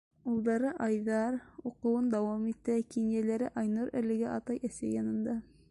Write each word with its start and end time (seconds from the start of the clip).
Улдары 0.29 0.69
Айҙар 0.85 1.37
уҡыуын 1.71 2.09
дауам 2.15 2.49
итә, 2.53 2.79
кинйәләре 2.95 3.53
Айнур 3.65 3.95
әлегә 4.03 4.35
атай-әсәй 4.39 4.97
янында. 5.01 5.43